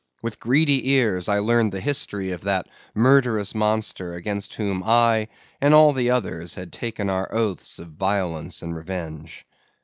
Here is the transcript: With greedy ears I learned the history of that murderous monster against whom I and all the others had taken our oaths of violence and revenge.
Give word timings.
With 0.23 0.39
greedy 0.39 0.89
ears 0.93 1.29
I 1.29 1.37
learned 1.37 1.71
the 1.71 1.79
history 1.79 2.31
of 2.31 2.41
that 2.41 2.67
murderous 2.95 3.53
monster 3.53 4.15
against 4.15 4.55
whom 4.55 4.81
I 4.83 5.27
and 5.61 5.75
all 5.75 5.93
the 5.93 6.09
others 6.09 6.55
had 6.55 6.73
taken 6.73 7.07
our 7.07 7.31
oaths 7.31 7.77
of 7.77 7.89
violence 7.89 8.63
and 8.63 8.75
revenge. 8.75 9.45